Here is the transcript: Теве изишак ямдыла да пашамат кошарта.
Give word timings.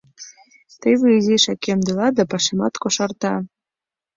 Теве 0.81 1.07
изишак 1.17 1.61
ямдыла 1.73 2.07
да 2.17 2.23
пашамат 2.31 2.73
кошарта. 2.81 3.33